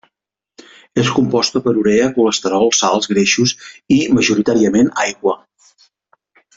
És 1.01 1.11
composta 1.17 1.61
per 1.67 1.73
urea, 1.81 2.07
colesterol, 2.17 2.73
sals, 2.79 3.11
greixos 3.13 3.55
i, 3.99 4.01
majoritàriament, 4.19 4.93
aigua. 5.09 5.41